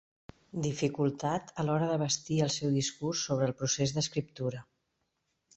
[0.67, 4.65] “dificultat” a l'hora de bastir el seu discurs sobre el procés d'escriptura.